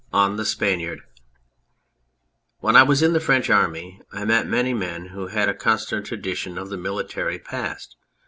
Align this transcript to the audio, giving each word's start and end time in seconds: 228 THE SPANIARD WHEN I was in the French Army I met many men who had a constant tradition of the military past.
228 0.13 0.37
THE 0.41 0.45
SPANIARD 0.45 0.99
WHEN 2.57 2.75
I 2.75 2.81
was 2.81 3.03
in 3.03 3.13
the 3.13 3.19
French 3.19 3.51
Army 3.51 4.01
I 4.11 4.25
met 4.25 4.47
many 4.47 4.73
men 4.73 5.09
who 5.09 5.27
had 5.27 5.47
a 5.47 5.53
constant 5.53 6.07
tradition 6.07 6.57
of 6.57 6.69
the 6.69 6.77
military 6.77 7.37
past. 7.37 7.97